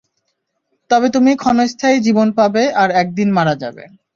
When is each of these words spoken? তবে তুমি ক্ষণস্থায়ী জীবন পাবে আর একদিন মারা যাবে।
তবে 0.89 1.07
তুমি 1.15 1.31
ক্ষণস্থায়ী 1.41 1.97
জীবন 2.05 2.27
পাবে 2.37 2.63
আর 2.81 2.89
একদিন 3.01 3.29
মারা 3.37 3.55
যাবে। 3.63 3.83